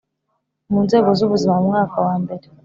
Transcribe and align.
mu 0.71 0.79
Nzego 0.85 1.09
z 1.17 1.21
Ubuzima 1.25 1.55
mu 1.59 1.67
mwaka 1.71 1.95
wa 2.05 2.15
mbere 2.23 2.45